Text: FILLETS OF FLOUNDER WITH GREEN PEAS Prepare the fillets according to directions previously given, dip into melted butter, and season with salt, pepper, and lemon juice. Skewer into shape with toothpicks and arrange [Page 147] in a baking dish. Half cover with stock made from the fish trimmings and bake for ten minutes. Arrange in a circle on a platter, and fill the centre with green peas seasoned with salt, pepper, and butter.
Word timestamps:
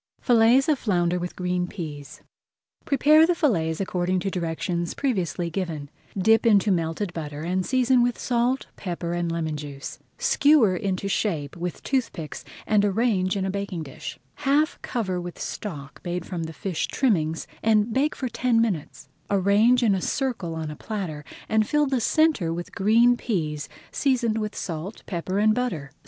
FILLETS 0.19 0.67
OF 0.67 0.79
FLOUNDER 0.79 1.19
WITH 1.19 1.35
GREEN 1.35 1.67
PEAS 1.67 2.23
Prepare 2.85 3.27
the 3.27 3.35
fillets 3.35 3.79
according 3.79 4.19
to 4.21 4.31
directions 4.31 4.95
previously 4.95 5.51
given, 5.51 5.91
dip 6.17 6.43
into 6.43 6.71
melted 6.71 7.13
butter, 7.13 7.41
and 7.43 7.63
season 7.63 8.01
with 8.01 8.17
salt, 8.17 8.65
pepper, 8.75 9.13
and 9.13 9.31
lemon 9.31 9.55
juice. 9.55 9.99
Skewer 10.17 10.75
into 10.75 11.07
shape 11.07 11.55
with 11.55 11.83
toothpicks 11.83 12.43
and 12.65 12.83
arrange 12.83 13.35
[Page 13.35 13.43
147] 13.43 13.45
in 13.45 13.45
a 13.45 13.51
baking 13.51 13.83
dish. 13.83 14.17
Half 14.43 14.81
cover 14.81 15.21
with 15.21 15.37
stock 15.37 16.01
made 16.03 16.25
from 16.25 16.45
the 16.45 16.51
fish 16.53 16.87
trimmings 16.87 17.45
and 17.61 17.93
bake 17.93 18.15
for 18.15 18.27
ten 18.27 18.59
minutes. 18.59 19.07
Arrange 19.29 19.83
in 19.83 19.93
a 19.93 20.01
circle 20.01 20.55
on 20.55 20.71
a 20.71 20.75
platter, 20.75 21.23
and 21.47 21.67
fill 21.67 21.85
the 21.85 22.01
centre 22.01 22.51
with 22.51 22.73
green 22.73 23.15
peas 23.17 23.69
seasoned 23.91 24.39
with 24.39 24.55
salt, 24.55 25.03
pepper, 25.05 25.37
and 25.37 25.53
butter. 25.53 25.91